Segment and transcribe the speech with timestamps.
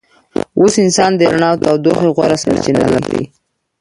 [0.59, 3.23] اوس انسانان د رڼا او تودوخې غوره سرچینه لري.